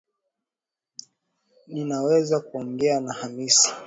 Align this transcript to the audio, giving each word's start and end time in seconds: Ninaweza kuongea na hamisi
Ninaweza 1.67 2.39
kuongea 2.39 2.99
na 2.99 3.13
hamisi 3.13 3.73